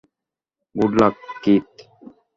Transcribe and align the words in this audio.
Good 0.75 0.91
luck, 0.99 1.15
Keith. 1.43 1.65